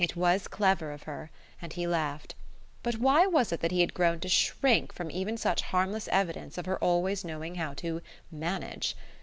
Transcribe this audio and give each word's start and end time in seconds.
It 0.03 0.15
was 0.15 0.47
clever 0.47 0.91
of 0.91 1.03
her, 1.03 1.29
and 1.61 1.71
he 1.73 1.85
laughed. 1.85 2.33
But 2.81 2.95
why 2.97 3.27
was 3.27 3.51
it 3.51 3.59
that 3.59 3.69
he 3.69 3.81
had 3.81 3.93
grown 3.93 4.19
to 4.21 4.29
shrink 4.29 4.91
from 4.91 5.11
even 5.11 5.37
such 5.37 5.61
harmless 5.61 6.07
evidence 6.07 6.57
of 6.57 6.65
her 6.65 6.79
always 6.83 7.23
knowing 7.23 7.53
how 7.53 7.75
to 7.75 8.01
"manage"? 8.31 8.95